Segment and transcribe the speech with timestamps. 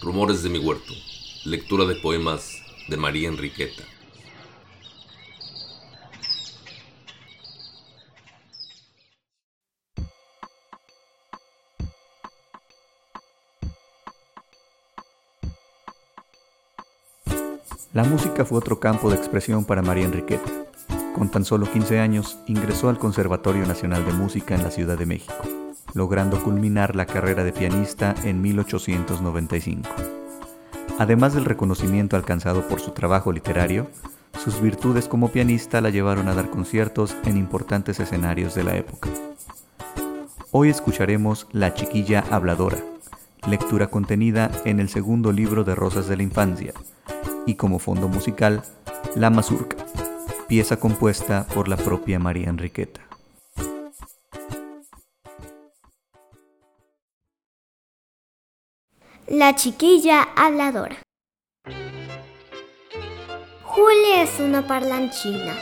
[0.00, 0.92] Rumores de mi huerto.
[1.44, 3.82] Lectura de poemas de María Enriqueta.
[17.92, 20.48] La música fue otro campo de expresión para María Enriqueta.
[21.12, 25.06] Con tan solo 15 años ingresó al Conservatorio Nacional de Música en la Ciudad de
[25.06, 25.34] México,
[25.94, 29.88] logrando culminar la carrera de pianista en 1895.
[30.98, 33.88] Además del reconocimiento alcanzado por su trabajo literario,
[34.38, 39.08] sus virtudes como pianista la llevaron a dar conciertos en importantes escenarios de la época.
[40.50, 42.78] Hoy escucharemos La chiquilla habladora,
[43.48, 46.72] lectura contenida en el segundo libro de Rosas de la Infancia,
[47.46, 48.62] y como fondo musical,
[49.14, 49.76] La Mazurca,
[50.48, 53.07] pieza compuesta por la propia María Enriqueta.
[59.30, 61.02] La chiquilla habladora.
[63.62, 65.54] Julia es una parlanchina.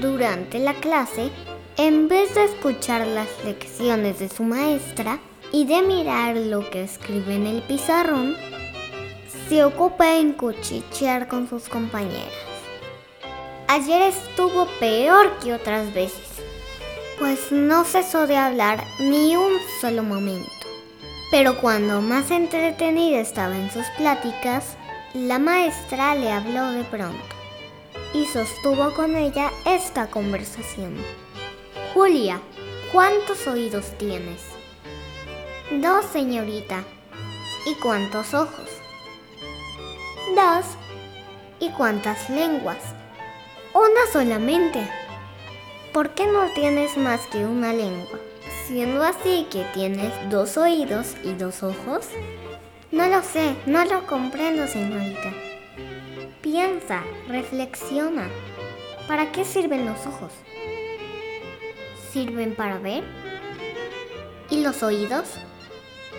[0.00, 1.32] Durante la clase,
[1.76, 5.18] en vez de escuchar las lecciones de su maestra
[5.50, 8.36] y de mirar lo que escribe en el pizarrón,
[9.48, 12.32] se ocupa en cuchichear con sus compañeras.
[13.66, 16.28] Ayer estuvo peor que otras veces,
[17.18, 20.61] pues no cesó de hablar ni un solo momento.
[21.32, 24.76] Pero cuando más entretenida estaba en sus pláticas,
[25.14, 27.24] la maestra le habló de pronto
[28.12, 30.94] y sostuvo con ella esta conversación.
[31.94, 32.38] Julia,
[32.92, 34.42] ¿cuántos oídos tienes?
[35.70, 36.84] Dos, señorita.
[37.64, 38.68] ¿Y cuántos ojos?
[40.36, 40.66] Dos.
[41.60, 42.76] ¿Y cuántas lenguas?
[43.72, 44.86] Una solamente.
[45.94, 48.18] ¿Por qué no tienes más que una lengua?
[48.66, 52.08] Siendo así que tienes dos oídos y dos ojos.
[52.90, 55.32] No lo sé, no lo comprendo, señorita.
[56.40, 58.28] Piensa, reflexiona.
[59.08, 60.32] ¿Para qué sirven los ojos?
[62.12, 63.04] ¿Sirven para ver?
[64.50, 65.24] ¿Y los oídos?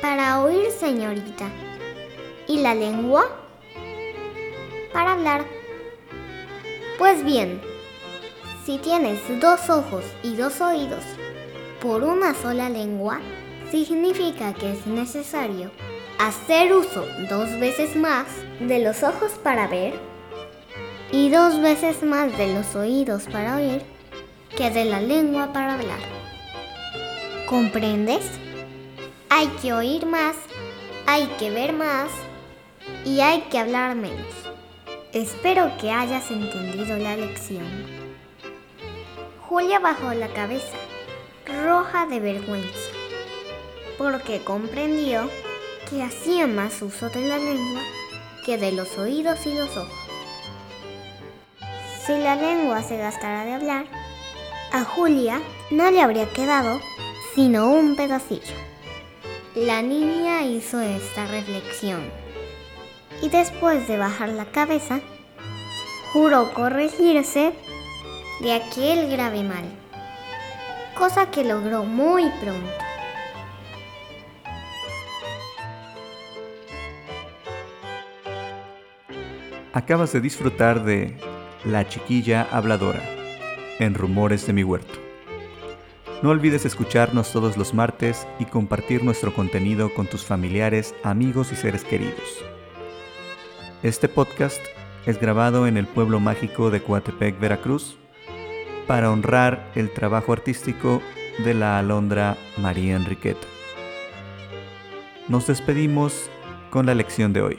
[0.00, 1.48] Para oír, señorita.
[2.46, 3.24] ¿Y la lengua?
[4.92, 5.44] Para hablar.
[6.98, 7.60] Pues bien,
[8.64, 11.04] si tienes dos ojos y dos oídos
[11.80, 13.20] por una sola lengua,
[13.70, 15.70] significa que es necesario
[16.18, 18.26] hacer uso dos veces más
[18.60, 19.94] de los ojos para ver
[21.12, 23.82] y dos veces más de los oídos para oír
[24.56, 26.00] que de la lengua para hablar.
[27.46, 28.24] ¿Comprendes?
[29.28, 30.36] Hay que oír más,
[31.06, 32.10] hay que ver más
[33.04, 34.26] y hay que hablar menos.
[35.12, 37.66] Espero que hayas entendido la lección.
[39.40, 40.76] Julia bajó la cabeza,
[41.46, 42.90] roja de vergüenza,
[43.98, 45.30] porque comprendió
[45.88, 47.82] que hacía más uso de la lengua
[48.44, 49.92] que de los oídos y los ojos.
[52.04, 53.86] Si la lengua se gastara de hablar,
[54.72, 55.40] a Julia
[55.70, 56.80] no le habría quedado
[57.34, 58.54] sino un pedacillo.
[59.54, 62.00] La niña hizo esta reflexión
[63.22, 65.00] y después de bajar la cabeza,
[66.12, 67.52] juró corregirse
[68.40, 69.64] de aquel grave mal,
[70.96, 72.72] cosa que logró muy pronto.
[79.74, 81.18] Acabas de disfrutar de
[81.64, 83.02] La chiquilla habladora
[83.78, 84.98] en Rumores de mi huerto.
[86.22, 91.56] No olvides escucharnos todos los martes y compartir nuestro contenido con tus familiares, amigos y
[91.56, 92.42] seres queridos.
[93.82, 94.62] Este podcast
[95.04, 97.98] es grabado en el pueblo mágico de Coatepec, Veracruz,
[98.86, 101.02] para honrar el trabajo artístico
[101.44, 103.46] de la alondra María Enriqueta.
[105.28, 106.30] Nos despedimos
[106.70, 107.58] con la lección de hoy.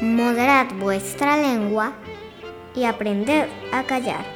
[0.00, 1.92] Moderad vuestra lengua
[2.74, 4.35] y aprended a callar.